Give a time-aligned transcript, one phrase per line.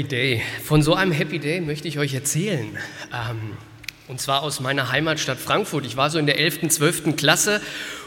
[0.00, 0.42] Happy Day.
[0.64, 2.78] Von so einem Happy Day möchte ich euch erzählen.
[3.12, 3.54] Ähm,
[4.08, 5.84] und zwar aus meiner Heimatstadt Frankfurt.
[5.84, 7.16] Ich war so in der 11., 12.
[7.16, 7.60] Klasse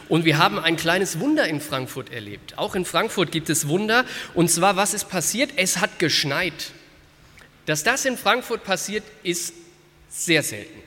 [0.10, 2.58] und wir haben ein kleines Wunder in Frankfurt erlebt.
[2.58, 4.06] Auch in Frankfurt gibt es Wunder.
[4.34, 5.52] Und zwar, was ist passiert?
[5.56, 6.72] Es hat geschneit.
[7.68, 9.54] Dass das in Frankfurt passiert, ist
[10.10, 10.82] sehr selten.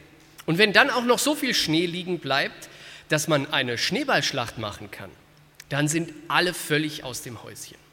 [0.45, 2.68] Und wenn dann auch noch so viel Schnee liegen bleibt,
[3.10, 5.10] dass man eine Schneeballschlacht machen kann,
[5.68, 7.85] dann sind alle völlig aus dem Häuschen.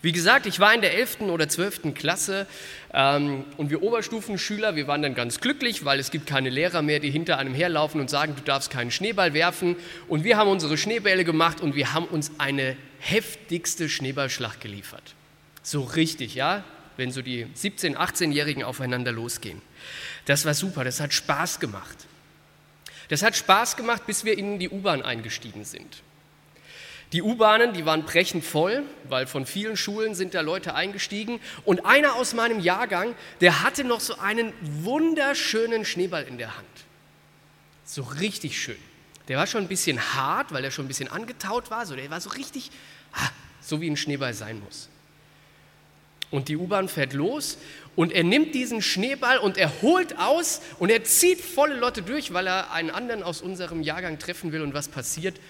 [0.00, 1.22] Wie gesagt, ich war in der 11.
[1.22, 1.94] oder 12.
[1.94, 2.46] Klasse
[2.94, 7.00] ähm, und wir Oberstufenschüler, wir waren dann ganz glücklich, weil es gibt keine Lehrer mehr,
[7.00, 9.74] die hinter einem herlaufen und sagen, du darfst keinen Schneeball werfen.
[10.06, 15.14] Und wir haben unsere Schneebälle gemacht und wir haben uns eine heftigste Schneeballschlacht geliefert.
[15.62, 16.62] So richtig, ja,
[16.96, 19.60] wenn so die 17-, 18-Jährigen aufeinander losgehen.
[20.26, 22.06] Das war super, das hat Spaß gemacht.
[23.08, 26.02] Das hat Spaß gemacht, bis wir in die U-Bahn eingestiegen sind.
[27.12, 31.40] Die U-Bahnen, die waren brechend voll, weil von vielen Schulen sind da Leute eingestiegen.
[31.64, 36.66] Und einer aus meinem Jahrgang, der hatte noch so einen wunderschönen Schneeball in der Hand.
[37.84, 38.76] So richtig schön.
[39.28, 41.86] Der war schon ein bisschen hart, weil er schon ein bisschen angetaut war.
[41.86, 42.70] So, der war so richtig,
[43.62, 44.88] so wie ein Schneeball sein muss.
[46.30, 47.56] Und die U-Bahn fährt los
[47.96, 52.34] und er nimmt diesen Schneeball und er holt aus und er zieht volle Lotte durch,
[52.34, 54.60] weil er einen anderen aus unserem Jahrgang treffen will.
[54.60, 55.40] Und was passiert?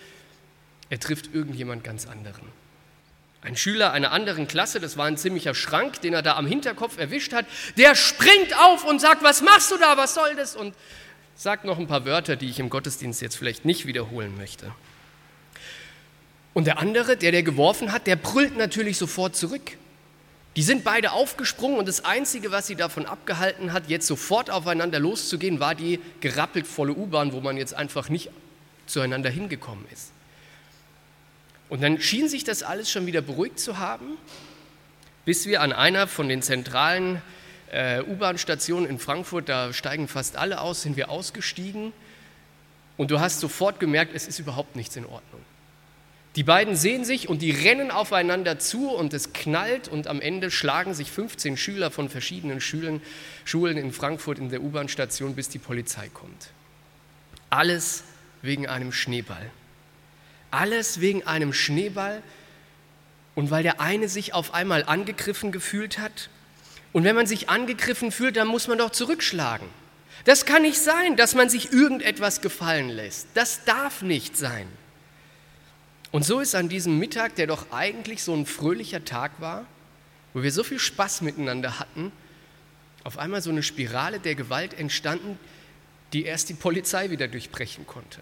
[0.91, 2.47] Er trifft irgendjemand ganz anderen.
[3.41, 6.99] Ein Schüler einer anderen Klasse, das war ein ziemlicher Schrank, den er da am Hinterkopf
[6.99, 10.57] erwischt hat, der springt auf und sagt, was machst du da, was soll das?
[10.57, 10.75] Und
[11.37, 14.73] sagt noch ein paar Wörter, die ich im Gottesdienst jetzt vielleicht nicht wiederholen möchte.
[16.53, 19.77] Und der andere, der der geworfen hat, der brüllt natürlich sofort zurück.
[20.57, 24.99] Die sind beide aufgesprungen und das Einzige, was sie davon abgehalten hat, jetzt sofort aufeinander
[24.99, 28.31] loszugehen, war die gerappelt volle U-Bahn, wo man jetzt einfach nicht
[28.87, 30.11] zueinander hingekommen ist.
[31.69, 34.17] Und dann schien sich das alles schon wieder beruhigt zu haben,
[35.25, 37.21] bis wir an einer von den zentralen
[37.71, 41.93] äh, U-Bahn-Stationen in Frankfurt, da steigen fast alle aus, sind wir ausgestiegen
[42.97, 45.43] und du hast sofort gemerkt, es ist überhaupt nichts in Ordnung.
[46.37, 50.51] Die beiden sehen sich und die rennen aufeinander zu und es knallt und am Ende
[50.51, 53.03] schlagen sich 15 Schüler von verschiedenen Schulen,
[53.45, 56.51] Schulen in Frankfurt in der U-Bahn-Station, bis die Polizei kommt.
[57.51, 58.05] Alles
[58.43, 59.51] wegen einem Schneeball.
[60.51, 62.23] Alles wegen einem Schneeball
[63.35, 66.31] und weil der eine sich auf einmal angegriffen gefühlt hat.
[66.93, 69.69] Und wenn man sich angegriffen fühlt, dann muss man doch zurückschlagen.
[70.25, 73.29] Das kann nicht sein, dass man sich irgendetwas gefallen lässt.
[73.35, 74.67] Das darf nicht sein.
[76.11, 79.67] Und so ist an diesem Mittag, der doch eigentlich so ein fröhlicher Tag war,
[80.35, 82.13] wo wir so viel Spaß miteinander hatten,
[83.05, 85.39] auf einmal so eine Spirale der Gewalt entstanden,
[86.13, 88.21] die erst die Polizei wieder durchbrechen konnte.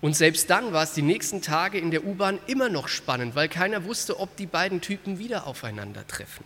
[0.00, 3.48] Und selbst dann war es die nächsten Tage in der U-Bahn immer noch spannend, weil
[3.48, 6.44] keiner wusste, ob die beiden Typen wieder aufeinandertreffen.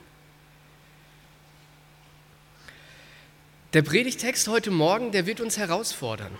[3.73, 6.33] Der Predigtext heute Morgen, der wird uns herausfordern.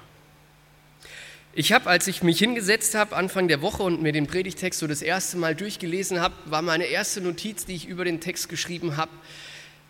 [1.53, 4.87] Ich habe, als ich mich hingesetzt habe, Anfang der Woche und mir den Predigtext so
[4.87, 8.97] das erste Mal durchgelesen habe, war meine erste Notiz, die ich über den Text geschrieben
[8.97, 9.11] habe,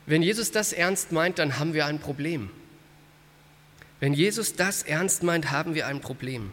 [0.07, 2.51] wenn Jesus das ernst meint, dann haben wir ein Problem.
[4.01, 6.53] Wenn Jesus das ernst meint, haben wir ein Problem.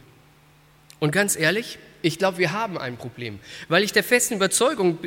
[1.00, 4.98] Und ganz ehrlich, ich glaube, wir haben ein Problem, weil ich der festen Überzeugung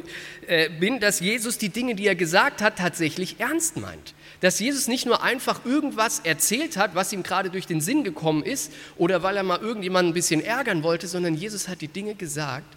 [0.47, 4.13] äh, bin, dass Jesus die Dinge, die er gesagt hat, tatsächlich ernst meint.
[4.41, 8.43] Dass Jesus nicht nur einfach irgendwas erzählt hat, was ihm gerade durch den Sinn gekommen
[8.43, 12.15] ist oder weil er mal irgendjemanden ein bisschen ärgern wollte, sondern Jesus hat die Dinge
[12.15, 12.75] gesagt,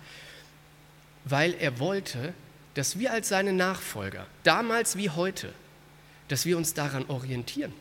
[1.25, 2.35] weil er wollte,
[2.75, 5.53] dass wir als seine Nachfolger, damals wie heute,
[6.29, 7.73] dass wir uns daran orientieren,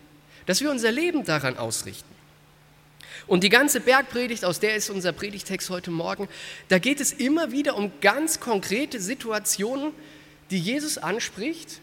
[0.46, 2.13] dass wir unser Leben daran ausrichten.
[3.28, 6.28] Und die ganze Bergpredigt, aus der ist unser Predigtext heute Morgen,
[6.68, 9.92] da geht es immer wieder um ganz konkrete Situationen,
[10.50, 11.80] die Jesus anspricht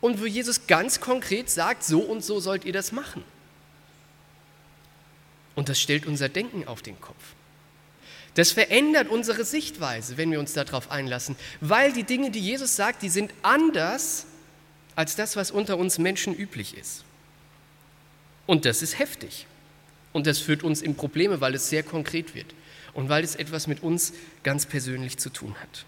[0.00, 3.24] und wo Jesus ganz konkret sagt, so und so sollt ihr das machen.
[5.54, 7.34] Und das stellt unser Denken auf den Kopf.
[8.34, 13.02] Das verändert unsere Sichtweise, wenn wir uns darauf einlassen, weil die Dinge, die Jesus sagt,
[13.02, 14.26] die sind anders
[14.96, 17.04] als das, was unter uns Menschen üblich ist.
[18.46, 19.46] Und das ist heftig.
[20.12, 22.46] Und das führt uns in Probleme, weil es sehr konkret wird
[22.94, 24.12] und weil es etwas mit uns
[24.42, 25.86] ganz persönlich zu tun hat.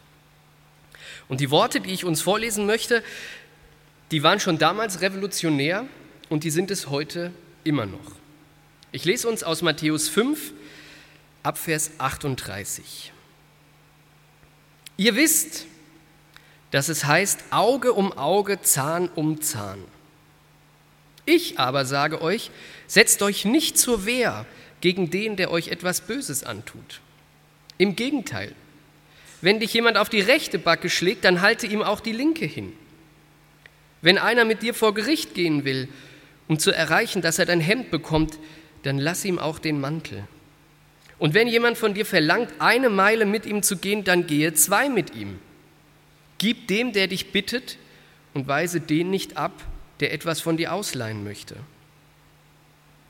[1.28, 3.02] Und die Worte, die ich uns vorlesen möchte,
[4.10, 5.86] die waren schon damals revolutionär
[6.28, 7.32] und die sind es heute
[7.64, 8.12] immer noch.
[8.92, 10.52] Ich lese uns aus Matthäus 5,
[11.42, 13.12] Abvers 38.
[14.96, 15.66] Ihr wisst,
[16.70, 19.82] dass es heißt Auge um Auge, Zahn um Zahn.
[21.26, 22.50] Ich aber sage euch,
[22.86, 24.46] setzt euch nicht zur Wehr
[24.80, 27.00] gegen den, der euch etwas Böses antut.
[27.78, 28.52] Im Gegenteil,
[29.40, 32.72] wenn dich jemand auf die rechte Backe schlägt, dann halte ihm auch die linke hin.
[34.02, 35.88] Wenn einer mit dir vor Gericht gehen will,
[36.46, 38.38] um zu erreichen, dass er dein Hemd bekommt,
[38.82, 40.24] dann lass ihm auch den Mantel.
[41.18, 44.88] Und wenn jemand von dir verlangt, eine Meile mit ihm zu gehen, dann gehe zwei
[44.90, 45.38] mit ihm.
[46.38, 47.78] Gib dem, der dich bittet,
[48.34, 49.52] und weise den nicht ab,
[50.00, 51.56] der etwas von dir ausleihen möchte.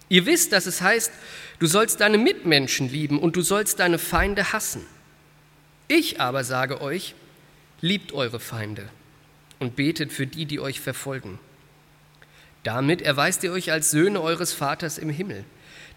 [0.08, 1.12] Ihr wisst, dass es heißt,
[1.58, 4.86] du sollst deine Mitmenschen lieben und du sollst deine Feinde hassen.
[5.88, 7.14] Ich aber sage euch,
[7.80, 8.88] liebt eure Feinde
[9.58, 11.38] und betet für die, die euch verfolgen.
[12.62, 15.44] Damit erweist ihr euch als Söhne eures Vaters im Himmel.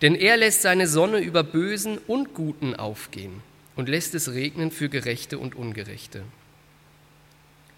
[0.02, 3.42] Denn er lässt seine Sonne über Bösen und Guten aufgehen
[3.76, 6.24] und lässt es regnen für Gerechte und Ungerechte.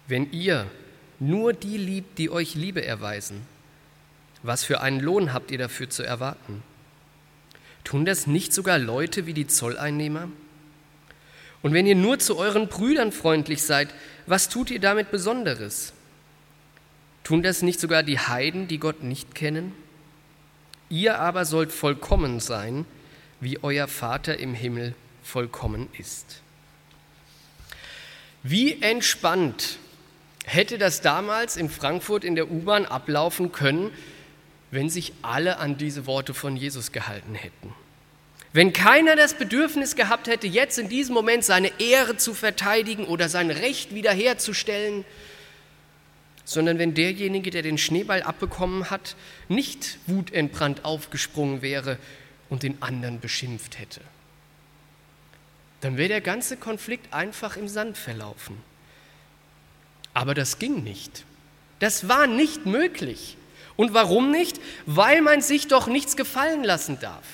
[0.06, 0.70] Wenn ihr
[1.20, 3.42] nur die liebt, die euch Liebe erweisen,
[4.42, 6.62] was für einen Lohn habt ihr dafür zu erwarten?
[7.84, 10.28] Tun das nicht sogar Leute wie die Zolleinnehmer?
[11.62, 13.94] Und wenn ihr nur zu euren Brüdern freundlich seid,
[14.26, 15.92] was tut ihr damit Besonderes?
[17.22, 19.74] Tun das nicht sogar die Heiden, die Gott nicht kennen?
[20.88, 22.86] Ihr aber sollt vollkommen sein,
[23.40, 26.40] wie euer Vater im Himmel vollkommen ist.
[28.42, 29.79] Wie entspannt
[30.52, 33.90] hätte das damals in Frankfurt in der U-Bahn ablaufen können,
[34.70, 37.74] wenn sich alle an diese Worte von Jesus gehalten hätten.
[38.52, 43.28] Wenn keiner das Bedürfnis gehabt hätte, jetzt in diesem Moment seine Ehre zu verteidigen oder
[43.28, 45.04] sein Recht wiederherzustellen,
[46.44, 49.14] sondern wenn derjenige, der den Schneeball abbekommen hat,
[49.48, 51.96] nicht wutentbrannt aufgesprungen wäre
[52.48, 54.00] und den anderen beschimpft hätte.
[55.80, 58.69] Dann wäre der ganze Konflikt einfach im Sand verlaufen.
[60.14, 61.24] Aber das ging nicht.
[61.78, 63.36] Das war nicht möglich.
[63.76, 64.60] Und warum nicht?
[64.86, 67.24] Weil man sich doch nichts gefallen lassen darf.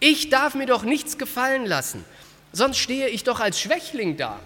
[0.00, 2.04] Ich darf mir doch nichts gefallen lassen,
[2.52, 4.40] sonst stehe ich doch als Schwächling da.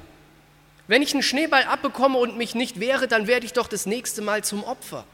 [0.87, 4.21] Wenn ich einen Schneeball abbekomme und mich nicht wehre, dann werde ich doch das nächste
[4.21, 5.07] Mal zum Opfer.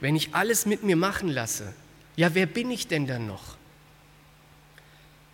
[0.00, 1.72] Wenn ich alles mit mir machen lasse,
[2.16, 3.56] ja, wer bin ich denn dann noch?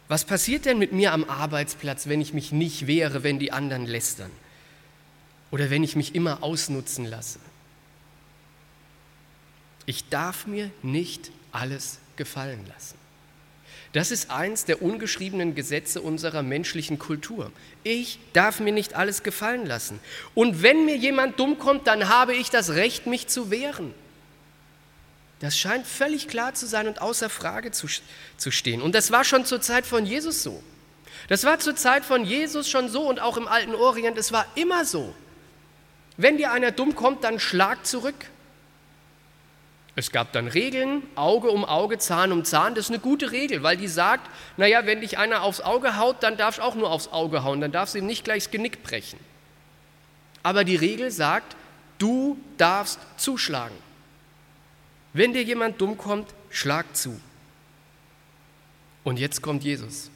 [0.08, 3.86] Was passiert denn mit mir am Arbeitsplatz, wenn ich mich nicht wehre, wenn die anderen
[3.86, 4.30] lästern?
[5.50, 7.38] Oder wenn ich mich immer ausnutzen lasse?
[9.86, 12.96] Ich darf mir nicht alles gefallen lassen.
[13.94, 17.50] Das ist eins der ungeschriebenen Gesetze unserer menschlichen Kultur.
[17.84, 19.98] Ich darf mir nicht alles gefallen lassen.
[20.34, 23.94] Und wenn mir jemand dumm kommt, dann habe ich das Recht, mich zu wehren.
[25.40, 27.86] Das scheint völlig klar zu sein und außer Frage zu,
[28.36, 28.82] zu stehen.
[28.82, 30.62] Und das war schon zur Zeit von Jesus so.
[31.28, 34.46] Das war zur Zeit von Jesus schon so und auch im alten Orient, es war
[34.54, 35.14] immer so.
[36.18, 38.26] Wenn dir einer dumm kommt, dann schlag zurück.
[39.94, 42.74] Es gab dann Regeln, Auge um Auge, Zahn um Zahn.
[42.74, 46.22] Das ist eine gute Regel, weil die sagt, naja, wenn dich einer aufs Auge haut,
[46.22, 48.52] dann darfst du auch nur aufs Auge hauen, dann darfst du ihm nicht gleich das
[48.52, 49.18] Genick brechen.
[50.42, 51.56] Aber die Regel sagt,
[51.98, 53.76] du darfst zuschlagen.
[55.12, 57.20] Wenn dir jemand dumm kommt, schlag zu.
[59.04, 60.10] Und jetzt kommt Jesus.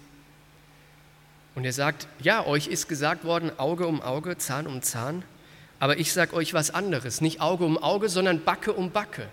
[1.55, 5.25] Und er sagt, ja, euch ist gesagt worden, Auge um Auge, Zahn um Zahn.
[5.83, 9.29] Aber ich sage euch was anderes, nicht Auge um Auge, sondern Backe um Backe.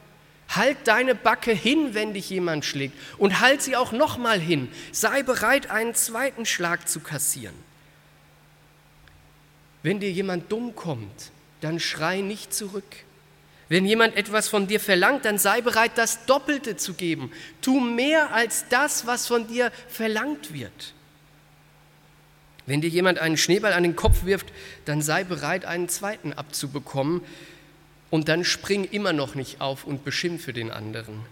[0.47, 4.67] Halt deine Backe hin, wenn dich jemand schlägt, und halt sie auch nochmal hin.
[4.91, 7.53] Sei bereit, einen zweiten Schlag zu kassieren.
[9.83, 11.29] Wenn dir jemand dumm kommt,
[11.61, 12.95] dann schrei nicht zurück.
[13.67, 17.31] Wenn jemand etwas von dir verlangt, dann sei bereit, das Doppelte zu geben.
[17.61, 20.95] Tu mehr als das, was von dir verlangt wird.
[22.69, 24.53] Wenn dir jemand einen Schneeball an den Kopf wirft,
[24.85, 27.21] dann sei bereit, einen zweiten abzubekommen
[28.11, 31.25] und dann spring immer noch nicht auf und beschimpfe den anderen.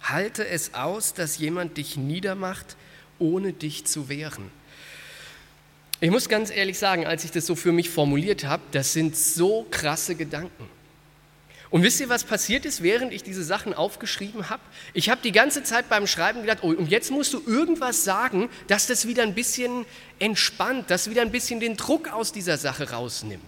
[0.00, 2.76] Halte es aus, dass jemand dich niedermacht,
[3.18, 4.50] ohne dich zu wehren.
[6.00, 9.18] Ich muss ganz ehrlich sagen, als ich das so für mich formuliert habe, das sind
[9.18, 10.64] so krasse Gedanken.
[11.70, 14.62] Und wisst ihr, was passiert ist, während ich diese Sachen aufgeschrieben habe?
[14.94, 18.48] Ich habe die ganze Zeit beim Schreiben gedacht, oh, und jetzt musst du irgendwas sagen,
[18.68, 19.84] dass das wieder ein bisschen
[20.18, 23.42] entspannt, dass wieder ein bisschen den Druck aus dieser Sache rausnimmt.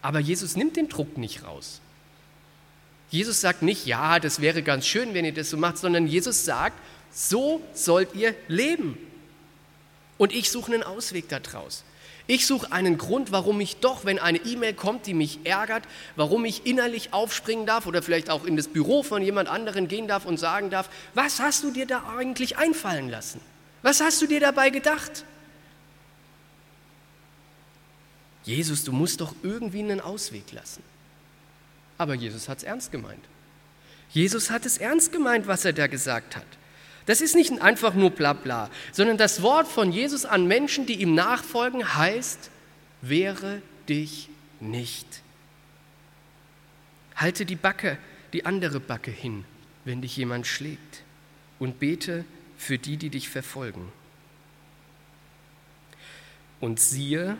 [0.00, 1.80] Aber Jesus nimmt den Druck nicht raus.
[3.10, 6.46] Jesus sagt nicht, ja, das wäre ganz schön, wenn ihr das so macht, sondern Jesus
[6.46, 6.78] sagt,
[7.12, 8.96] so sollt ihr leben.
[10.16, 11.84] Und ich suche einen Ausweg daraus.
[12.26, 16.44] Ich suche einen Grund, warum ich doch, wenn eine E-Mail kommt, die mich ärgert, warum
[16.44, 20.24] ich innerlich aufspringen darf oder vielleicht auch in das Büro von jemand anderen gehen darf
[20.24, 23.40] und sagen darf, was hast du dir da eigentlich einfallen lassen?
[23.82, 25.24] Was hast du dir dabei gedacht?
[28.44, 30.82] Jesus, du musst doch irgendwie einen Ausweg lassen.
[31.98, 33.24] Aber Jesus hat es ernst gemeint.
[34.10, 36.46] Jesus hat es ernst gemeint, was er da gesagt hat.
[37.06, 41.14] Das ist nicht einfach nur Blabla, sondern das Wort von Jesus an Menschen, die ihm
[41.14, 42.50] nachfolgen, heißt,
[43.00, 44.28] wehre dich
[44.60, 45.06] nicht.
[47.16, 47.98] Halte die Backe,
[48.32, 49.44] die andere Backe hin,
[49.84, 51.02] wenn dich jemand schlägt,
[51.58, 52.24] und bete
[52.56, 53.92] für die, die dich verfolgen.
[56.60, 57.36] Und siehe,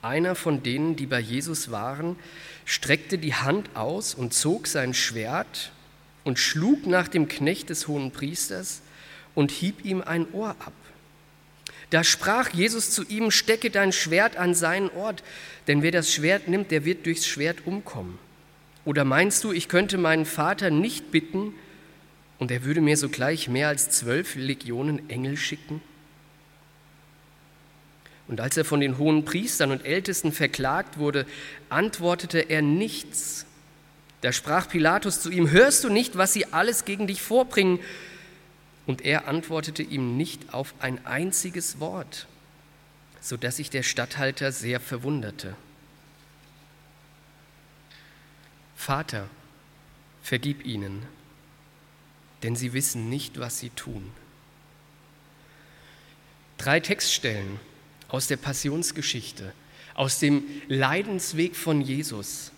[0.00, 2.16] einer von denen, die bei Jesus waren,
[2.64, 5.72] streckte die Hand aus und zog sein Schwert
[6.24, 8.82] und schlug nach dem Knecht des hohen Priesters
[9.36, 10.72] und hieb ihm ein Ohr ab.
[11.90, 15.22] Da sprach Jesus zu ihm, stecke dein Schwert an seinen Ort,
[15.68, 18.18] denn wer das Schwert nimmt, der wird durchs Schwert umkommen.
[18.84, 21.54] Oder meinst du, ich könnte meinen Vater nicht bitten,
[22.38, 25.80] und er würde mir sogleich mehr als zwölf Legionen Engel schicken?
[28.28, 31.26] Und als er von den hohen Priestern und Ältesten verklagt wurde,
[31.68, 33.46] antwortete er nichts.
[34.20, 37.78] Da sprach Pilatus zu ihm, hörst du nicht, was sie alles gegen dich vorbringen?
[38.86, 42.26] Und er antwortete ihm nicht auf ein einziges Wort,
[43.20, 45.56] so dass sich der Statthalter sehr verwunderte.
[48.76, 49.28] Vater,
[50.22, 51.02] vergib ihnen,
[52.42, 54.12] denn sie wissen nicht, was sie tun.
[56.58, 57.58] Drei Textstellen
[58.08, 59.52] aus der Passionsgeschichte,
[59.94, 62.52] aus dem Leidensweg von Jesus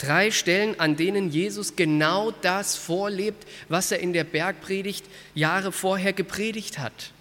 [0.00, 5.04] Drei Stellen, an denen Jesus genau das vorlebt, was er in der Bergpredigt
[5.34, 7.12] Jahre vorher gepredigt hat.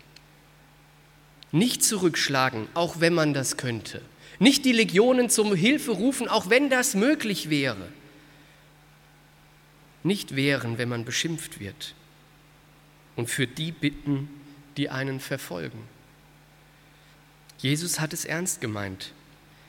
[1.51, 4.01] Nicht zurückschlagen, auch wenn man das könnte.
[4.39, 7.89] Nicht die Legionen zum Hilfe rufen, auch wenn das möglich wäre.
[10.03, 11.95] Nicht wehren, wenn man beschimpft wird.
[13.17, 14.29] Und für die bitten,
[14.77, 15.83] die einen verfolgen.
[17.57, 19.12] Jesus hat es ernst gemeint.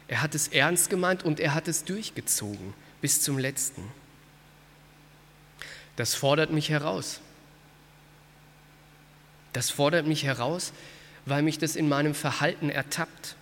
[0.07, 3.83] Er hat es ernst gemeint und er hat es durchgezogen bis zum letzten.
[5.97, 7.21] Das fordert mich heraus.
[9.52, 10.73] Das fordert mich heraus,
[11.26, 13.37] weil mich das in meinem Verhalten ertappt.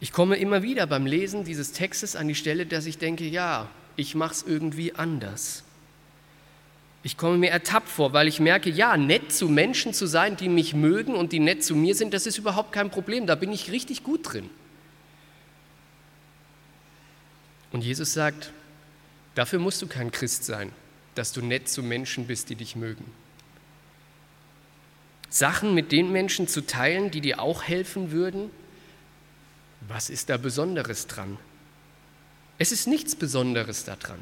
[0.00, 3.68] Ich komme immer wieder beim Lesen dieses Textes an die Stelle, dass ich denke, ja,
[3.96, 5.64] ich mache es irgendwie anders.
[7.02, 10.48] Ich komme mir ertappt vor, weil ich merke, ja, nett zu Menschen zu sein, die
[10.48, 13.52] mich mögen und die nett zu mir sind, das ist überhaupt kein Problem, da bin
[13.52, 14.48] ich richtig gut drin.
[17.74, 18.52] Und Jesus sagt,
[19.34, 20.70] dafür musst du kein Christ sein,
[21.16, 23.04] dass du nett zu Menschen bist, die dich mögen.
[25.28, 28.52] Sachen mit den Menschen zu teilen, die dir auch helfen würden,
[29.88, 31.36] was ist da Besonderes dran?
[32.58, 34.20] Es ist nichts Besonderes daran.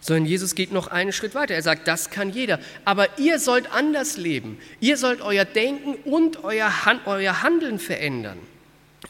[0.00, 1.54] Sondern Jesus geht noch einen Schritt weiter.
[1.54, 2.58] Er sagt, das kann jeder.
[2.84, 4.58] Aber ihr sollt anders leben.
[4.80, 6.72] Ihr sollt euer Denken und euer,
[7.06, 8.40] euer Handeln verändern.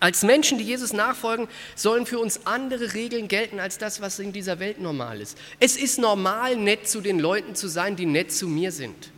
[0.00, 4.32] Als Menschen, die Jesus nachfolgen, sollen für uns andere Regeln gelten als das, was in
[4.32, 5.36] dieser Welt normal ist.
[5.58, 9.10] Es ist normal, nett zu den Leuten zu sein, die nett zu mir sind.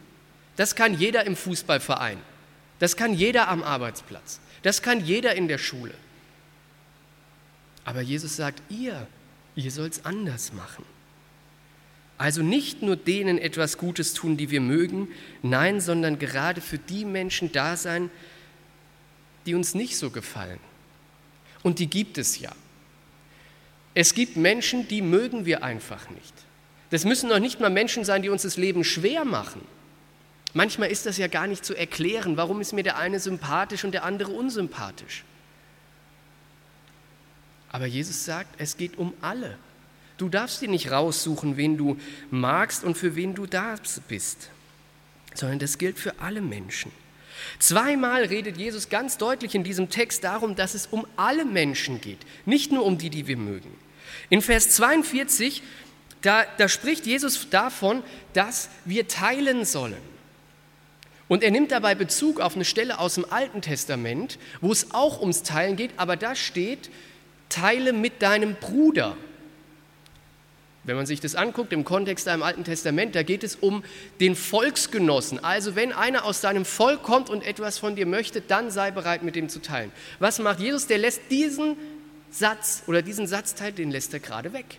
[0.57, 2.19] Das kann jeder im Fußballverein.
[2.79, 4.41] Das kann jeder am Arbeitsplatz.
[4.63, 5.95] Das kann jeder in der Schule.
[7.85, 9.07] Aber Jesus sagt, ihr,
[9.57, 10.85] ihr sollt es anders machen.
[12.17, 15.09] Also nicht nur denen etwas Gutes tun, die wir mögen,
[15.43, 18.11] nein, sondern gerade für die Menschen da sein,
[19.47, 20.61] die uns nicht so gefallen.
[21.63, 22.53] Und die gibt es ja.
[23.95, 26.35] Es gibt Menschen, die mögen wir einfach nicht.
[26.91, 29.61] Das müssen noch nicht mal Menschen sein, die uns das Leben schwer machen.
[30.53, 33.93] Manchmal ist das ja gar nicht zu erklären, warum ist mir der eine sympathisch und
[33.93, 35.25] der andere unsympathisch.
[37.71, 39.57] Aber Jesus sagt, es geht um alle.
[40.19, 41.99] Du darfst dir nicht raussuchen, wen du
[42.31, 43.77] magst und für wen du da
[44.09, 44.51] bist,
[45.35, 46.91] sondern das gilt für alle Menschen.
[47.59, 52.19] Zweimal redet Jesus ganz deutlich in diesem Text darum, dass es um alle Menschen geht,
[52.47, 53.77] nicht nur um die, die wir mögen.
[54.29, 55.63] In Vers 42,
[56.23, 60.11] da, da spricht Jesus davon, dass wir teilen sollen.
[61.29, 65.21] Und er nimmt dabei Bezug auf eine Stelle aus dem Alten Testament, wo es auch
[65.21, 66.91] ums Teilen geht, aber da steht,
[67.49, 69.17] teile mit deinem Bruder.
[70.85, 73.85] Wenn man sich das anguckt im Kontext im Alten Testament, da geht es um
[74.19, 75.43] den Volksgenossen.
[75.45, 79.23] Also wenn einer aus deinem Volk kommt und etwas von dir möchte, dann sei bereit,
[79.23, 79.93] mit dem zu teilen.
[80.21, 80.87] Was macht Jesus?
[80.87, 81.77] Der lässt diesen
[82.31, 84.79] Satz oder diesen Satzteil, den lässt er gerade weg.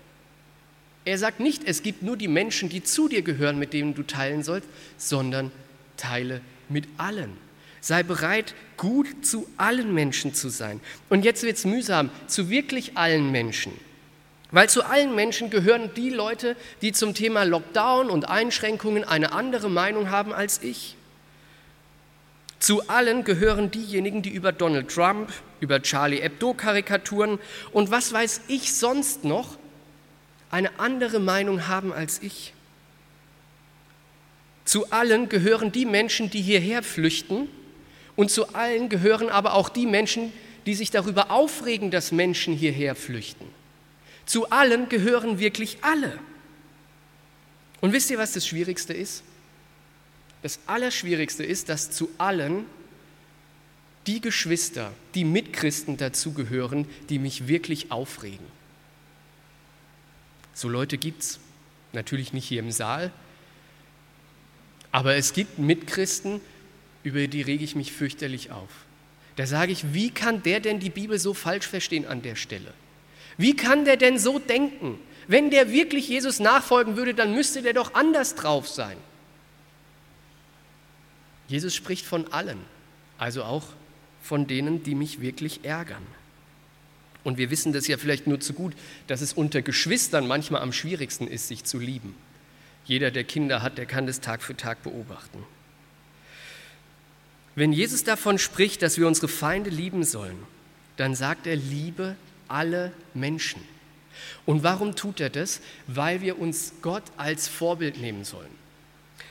[1.06, 4.04] Er sagt nicht, es gibt nur die Menschen, die zu dir gehören, mit denen du
[4.04, 4.68] teilen sollst,
[4.98, 5.52] sondern
[5.98, 7.38] teile mit allen.
[7.80, 10.80] Sei bereit, gut zu allen Menschen zu sein.
[11.10, 13.74] Und jetzt wird es mühsam, zu wirklich allen Menschen.
[14.52, 19.70] Weil zu allen Menschen gehören die Leute, die zum Thema Lockdown und Einschränkungen eine andere
[19.70, 20.98] Meinung haben als ich.
[22.60, 25.32] Zu allen gehören diejenigen, die über Donald Trump,
[25.62, 27.40] über Charlie Hebdo-Karikaturen
[27.72, 29.58] und was weiß ich sonst noch
[30.52, 32.54] eine andere Meinung haben als ich.
[34.66, 37.48] Zu allen gehören die Menschen, die hierher flüchten
[38.16, 40.34] und zu allen gehören aber auch die Menschen,
[40.66, 43.61] die sich darüber aufregen, dass Menschen hierher flüchten.
[44.26, 46.18] Zu allen gehören wirklich alle.
[47.82, 49.24] Und wisst ihr, was das Schwierigste ist?
[50.42, 52.66] Das Allerschwierigste ist, dass zu allen
[54.08, 58.46] die Geschwister, die Mitchristen dazugehören, die mich wirklich aufregen.
[60.54, 61.40] So Leute gibt es.
[61.94, 63.12] Natürlich nicht hier im Saal.
[64.92, 66.42] Aber es gibt Mitchristen,
[67.04, 68.70] über die rege ich mich fürchterlich auf.
[69.36, 72.74] Da sage ich, wie kann der denn die Bibel so falsch verstehen an der Stelle?
[73.38, 75.00] Wie kann der denn so denken?
[75.28, 78.98] Wenn der wirklich Jesus nachfolgen würde, dann müsste der doch anders drauf sein.
[81.48, 82.60] Jesus spricht von allen,
[83.18, 83.66] also auch
[84.22, 86.06] von denen, die mich wirklich ärgern.
[87.24, 88.74] Und wir wissen das ja vielleicht nur zu gut,
[89.08, 92.16] dass es unter Geschwistern manchmal am schwierigsten ist, sich zu lieben.
[92.86, 95.44] Jeder, der Kinder hat, der kann das Tag für Tag beobachten.
[97.54, 100.38] Wenn Jesus davon spricht, dass wir unsere Feinde lieben sollen,
[100.98, 102.16] dann sagt er, liebe
[102.52, 103.62] alle Menschen.
[104.46, 105.62] Und warum tut er das?
[105.88, 108.62] Weil wir uns Gott als Vorbild nehmen sollen.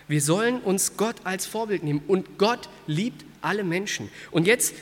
[0.09, 4.11] Wir sollen uns Gott als Vorbild nehmen und Gott liebt alle Menschen.
[4.31, 4.75] Und jetzt,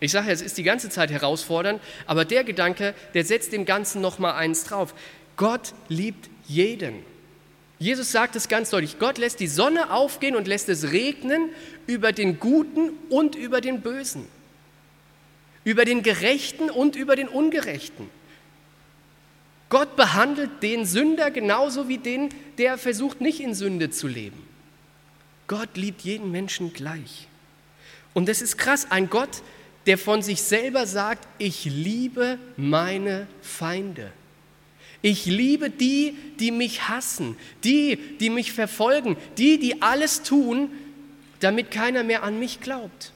[0.00, 4.00] ich sage es ist die ganze Zeit herausfordernd, aber der Gedanke, der setzt dem Ganzen
[4.00, 4.94] noch mal eins drauf.
[5.36, 7.04] Gott liebt jeden.
[7.78, 11.48] Jesus sagt es ganz deutlich, Gott lässt die Sonne aufgehen und lässt es regnen
[11.86, 14.26] über den Guten und über den Bösen,
[15.64, 18.08] über den Gerechten und über den Ungerechten.
[19.68, 24.42] Gott behandelt den Sünder genauso wie den, der versucht, nicht in Sünde zu leben.
[25.46, 27.28] Gott liebt jeden Menschen gleich.
[28.12, 29.42] Und das ist krass, ein Gott,
[29.86, 34.12] der von sich selber sagt, ich liebe meine Feinde.
[35.02, 40.70] Ich liebe die, die mich hassen, die, die mich verfolgen, die, die alles tun,
[41.38, 43.12] damit keiner mehr an mich glaubt.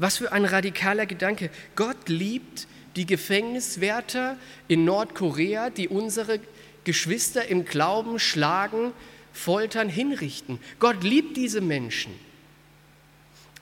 [0.00, 1.50] Was für ein radikaler Gedanke.
[1.76, 6.40] Gott liebt die Gefängniswärter in Nordkorea, die unsere
[6.84, 8.92] Geschwister im Glauben schlagen,
[9.34, 10.58] foltern, hinrichten.
[10.78, 12.12] Gott liebt diese Menschen.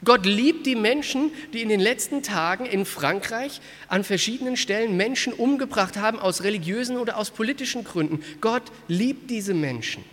[0.05, 5.33] Gott liebt die Menschen, die in den letzten Tagen in Frankreich an verschiedenen Stellen Menschen
[5.33, 8.22] umgebracht haben aus religiösen oder aus politischen Gründen.
[8.40, 10.05] Gott liebt diese Menschen.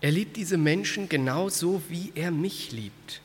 [0.00, 3.22] Er liebt diese Menschen genauso, wie er mich liebt.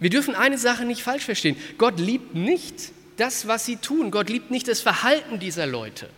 [0.00, 1.56] Wir dürfen eine Sache nicht falsch verstehen.
[1.78, 4.10] Gott liebt nicht das, was sie tun.
[4.10, 6.08] Gott liebt nicht das Verhalten dieser Leute.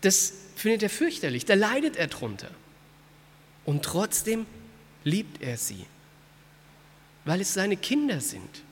[0.00, 2.50] Das findet er fürchterlich, da leidet er drunter.
[3.64, 4.46] Und trotzdem
[5.04, 5.84] liebt er sie,
[7.24, 8.62] weil es seine Kinder sind.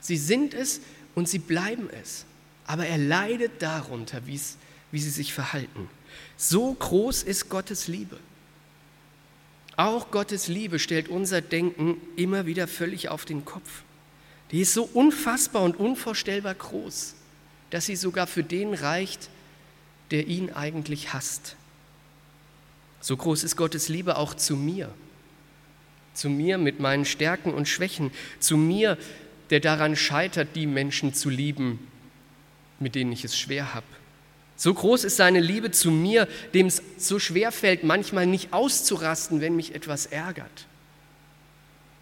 [0.00, 0.80] Sie sind es
[1.14, 2.26] und sie bleiben es.
[2.66, 5.88] Aber er leidet darunter, wie sie sich verhalten.
[6.36, 8.18] So groß ist Gottes Liebe.
[9.76, 13.82] Auch Gottes Liebe stellt unser Denken immer wieder völlig auf den Kopf.
[14.50, 17.14] Die ist so unfassbar und unvorstellbar groß,
[17.70, 19.28] dass sie sogar für den reicht,
[20.10, 21.56] der ihn eigentlich hasst.
[23.00, 24.92] So groß ist Gottes Liebe auch zu mir,
[26.14, 28.96] zu mir mit meinen Stärken und Schwächen, zu mir,
[29.50, 31.86] der daran scheitert, die Menschen zu lieben,
[32.80, 33.86] mit denen ich es schwer habe.
[34.56, 39.40] So groß ist seine Liebe zu mir, dem es so schwer fällt, manchmal nicht auszurasten,
[39.40, 40.66] wenn mich etwas ärgert.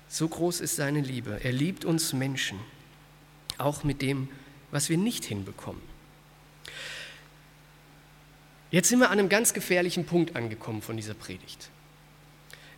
[0.09, 1.41] So groß ist seine Liebe.
[1.43, 2.61] Er liebt uns Menschen,
[3.59, 4.29] auch mit dem,
[4.71, 5.83] was wir nicht hinbekommen.
[8.71, 11.69] Jetzt sind wir an einem ganz gefährlichen Punkt angekommen von dieser Predigt.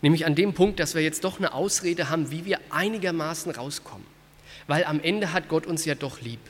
[0.02, 4.06] Nämlich an dem Punkt, dass wir jetzt doch eine Ausrede haben, wie wir einigermaßen rauskommen.
[4.66, 6.40] Weil am Ende hat Gott uns ja doch lieb.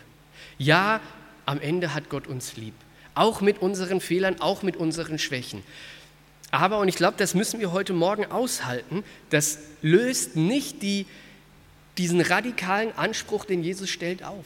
[0.59, 1.01] Ja,
[1.45, 2.75] am Ende hat Gott uns lieb.
[3.17, 5.65] Auch mit unseren Fehlern, auch mit unseren Schwächen.
[6.53, 11.07] Aber, und ich glaube, das müssen wir heute Morgen aushalten, das löst nicht die,
[11.99, 14.45] diesen radikalen Anspruch, den Jesus stellt, auf.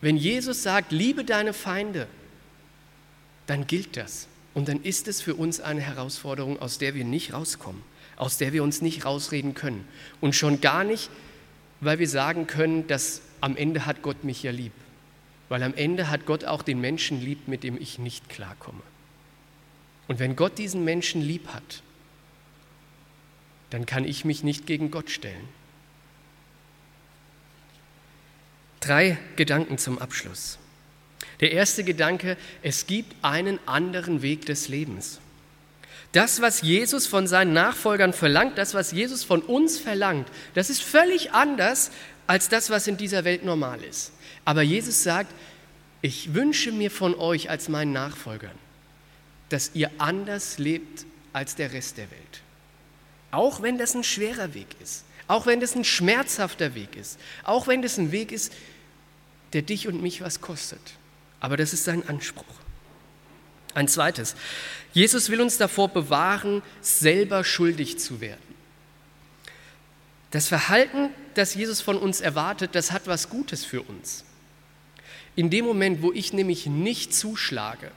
[0.00, 2.06] Wenn Jesus sagt, liebe deine Feinde,
[3.46, 4.28] dann gilt das.
[4.54, 7.82] Und dann ist es für uns eine Herausforderung, aus der wir nicht rauskommen,
[8.16, 9.86] aus der wir uns nicht rausreden können.
[10.20, 11.10] Und schon gar nicht,
[11.80, 14.72] weil wir sagen können, dass am Ende hat Gott mich ja lieb.
[15.50, 18.82] Weil am Ende hat Gott auch den Menschen lieb, mit dem ich nicht klarkomme.
[20.06, 21.82] Und wenn Gott diesen Menschen lieb hat,
[23.70, 25.48] dann kann ich mich nicht gegen Gott stellen.
[28.78, 30.58] Drei Gedanken zum Abschluss.
[31.40, 35.18] Der erste Gedanke, es gibt einen anderen Weg des Lebens.
[36.12, 40.82] Das, was Jesus von seinen Nachfolgern verlangt, das, was Jesus von uns verlangt, das ist
[40.82, 41.90] völlig anders
[42.28, 44.12] als das, was in dieser Welt normal ist.
[44.44, 45.32] Aber Jesus sagt,
[46.02, 48.56] ich wünsche mir von euch als meinen Nachfolgern,
[49.48, 52.42] dass ihr anders lebt als der Rest der Welt.
[53.30, 57.66] Auch wenn das ein schwerer Weg ist, auch wenn das ein schmerzhafter Weg ist, auch
[57.66, 58.52] wenn das ein Weg ist,
[59.52, 60.80] der dich und mich was kostet.
[61.38, 62.44] Aber das ist sein Anspruch.
[63.74, 64.34] Ein zweites,
[64.92, 68.50] Jesus will uns davor bewahren, selber schuldig zu werden.
[70.32, 74.24] Das Verhalten, das Jesus von uns erwartet, das hat was Gutes für uns.
[75.40, 77.90] In dem Moment, wo ich nämlich nicht zuschlage,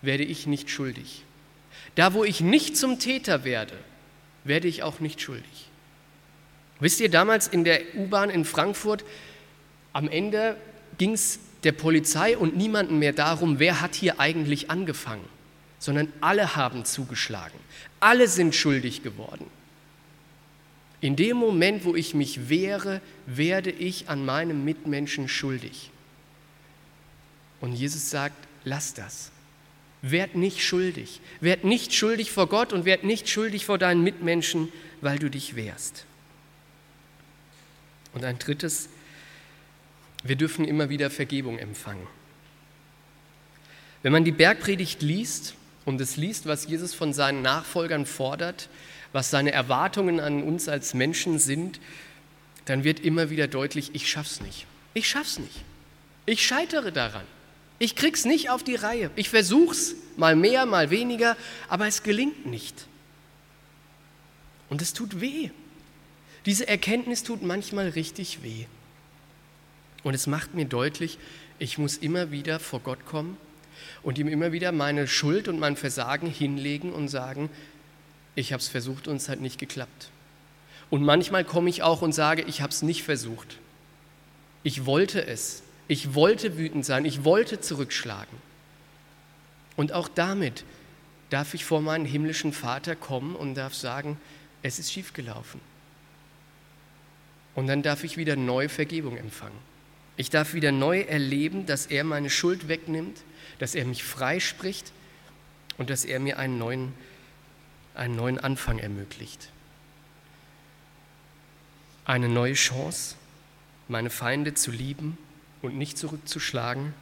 [0.00, 1.24] werde ich nicht schuldig.
[1.96, 3.74] Da, wo ich nicht zum Täter werde,
[4.44, 5.68] werde ich auch nicht schuldig.
[6.78, 9.04] Wisst ihr, damals in der U-Bahn in Frankfurt,
[9.92, 10.56] am Ende
[10.98, 15.28] ging es der Polizei und niemanden mehr darum, wer hat hier eigentlich angefangen,
[15.80, 17.58] sondern alle haben zugeschlagen.
[17.98, 19.46] Alle sind schuldig geworden.
[21.00, 25.90] In dem Moment, wo ich mich wehre, werde ich an meinem Mitmenschen schuldig.
[27.66, 29.32] Und Jesus sagt, lass das.
[30.00, 31.20] Werd nicht schuldig.
[31.40, 35.56] Werd nicht schuldig vor Gott und werd nicht schuldig vor deinen Mitmenschen, weil du dich
[35.56, 36.04] wehrst.
[38.14, 38.88] Und ein drittes,
[40.22, 42.06] wir dürfen immer wieder Vergebung empfangen.
[44.04, 48.68] Wenn man die Bergpredigt liest und es liest, was Jesus von seinen Nachfolgern fordert,
[49.10, 51.80] was seine Erwartungen an uns als Menschen sind,
[52.66, 54.66] dann wird immer wieder deutlich, ich schaff's nicht.
[54.94, 55.64] Ich schaff's nicht.
[56.26, 57.24] Ich scheitere daran.
[57.78, 59.10] Ich krieg's nicht auf die Reihe.
[59.16, 61.36] Ich versuch's mal mehr, mal weniger,
[61.68, 62.86] aber es gelingt nicht.
[64.68, 65.50] Und es tut weh.
[66.46, 68.66] Diese Erkenntnis tut manchmal richtig weh.
[70.02, 71.18] Und es macht mir deutlich,
[71.58, 73.36] ich muss immer wieder vor Gott kommen
[74.02, 77.50] und ihm immer wieder meine Schuld und mein Versagen hinlegen und sagen,
[78.34, 80.10] ich habe es versucht und es hat nicht geklappt.
[80.90, 83.58] Und manchmal komme ich auch und sage, ich habe es nicht versucht.
[84.62, 85.62] Ich wollte es.
[85.88, 87.04] Ich wollte wütend sein.
[87.04, 88.38] Ich wollte zurückschlagen.
[89.76, 90.64] Und auch damit
[91.30, 94.18] darf ich vor meinen himmlischen Vater kommen und darf sagen,
[94.62, 95.60] es ist schiefgelaufen.
[97.54, 99.58] Und dann darf ich wieder neue Vergebung empfangen.
[100.16, 103.22] Ich darf wieder neu erleben, dass er meine Schuld wegnimmt,
[103.58, 104.92] dass er mich freispricht
[105.78, 106.94] und dass er mir einen neuen,
[107.94, 109.50] einen neuen Anfang ermöglicht.
[112.04, 113.16] Eine neue Chance,
[113.88, 115.18] meine Feinde zu lieben
[115.66, 116.94] und nicht zurückzuschlagen,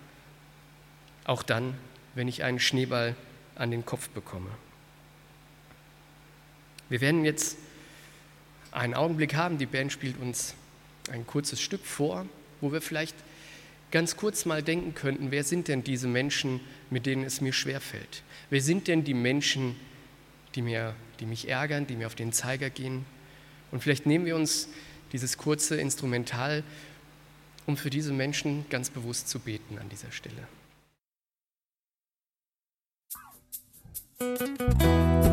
[1.25, 1.75] auch dann,
[2.15, 3.17] wenn ich einen Schneeball
[3.55, 4.51] an den Kopf bekomme.
[6.89, 7.57] Wir werden jetzt
[8.73, 10.55] einen Augenblick haben, die Band spielt uns
[11.11, 12.27] ein kurzes Stück vor
[12.65, 13.15] wo wir vielleicht
[13.91, 18.23] ganz kurz mal denken könnten, wer sind denn diese Menschen, mit denen es mir schwerfällt?
[18.49, 19.77] Wer sind denn die Menschen,
[20.55, 23.05] die, mir, die mich ärgern, die mir auf den Zeiger gehen?
[23.71, 24.69] Und vielleicht nehmen wir uns
[25.13, 26.65] dieses kurze Instrumental,
[27.67, 30.47] um für diese Menschen ganz bewusst zu beten an dieser Stelle.